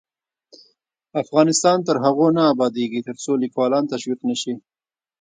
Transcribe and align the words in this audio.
افغانستان 1.21 1.77
تر 1.87 1.95
هغو 2.03 2.27
نه 2.37 2.43
ابادیږي، 2.53 2.99
ترڅو 3.07 3.31
لیکوالان 3.43 3.83
تشویق 3.93 4.19
نشي. 4.29 4.53